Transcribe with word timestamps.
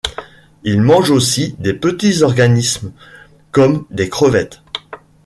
Ils 0.63 0.81
mangent 0.81 1.11
aussi 1.11 1.53
des 1.59 1.75
petits 1.75 2.23
organismes 2.23 2.91
comme 3.51 3.85
des 3.91 4.09
crevettes. 4.09 4.63